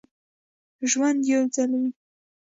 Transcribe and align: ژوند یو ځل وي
ژوند 0.91 1.19
یو 1.33 1.43
ځل 1.55 1.71
وي 1.79 1.89